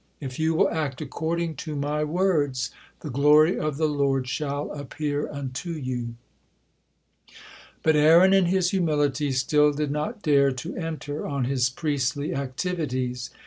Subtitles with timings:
[0.19, 5.29] If you will act according to my words, 'the glory of the Lord shall appear
[5.31, 6.15] unto you.'"
[7.83, 13.29] But Aaron in his humility still did not dare to enter on his priestly activities.